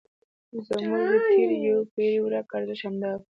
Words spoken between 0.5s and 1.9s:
زموږ د تېرې یوې